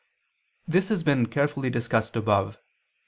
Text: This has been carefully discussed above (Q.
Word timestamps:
This 0.67 0.89
has 0.89 1.03
been 1.03 1.27
carefully 1.27 1.69
discussed 1.69 2.15
above 2.15 2.53
(Q. 2.55 2.61